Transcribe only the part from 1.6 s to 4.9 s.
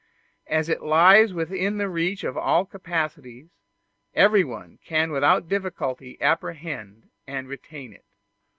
the reach of all capacities, everyone